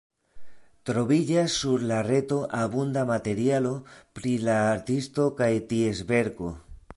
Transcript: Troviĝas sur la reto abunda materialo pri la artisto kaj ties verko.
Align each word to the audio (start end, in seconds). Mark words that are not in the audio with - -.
Troviĝas 0.89 1.57
sur 1.63 1.83
la 1.91 1.99
reto 2.07 2.39
abunda 2.61 3.03
materialo 3.11 3.75
pri 4.21 4.33
la 4.49 4.57
artisto 4.71 5.29
kaj 5.43 5.51
ties 5.75 6.03
verko. 6.15 6.51